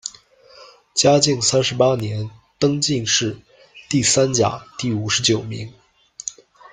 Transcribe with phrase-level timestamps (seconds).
[0.95, 3.37] 嘉靖三十八年，登进士
[3.87, 5.71] 第三甲第五十九名。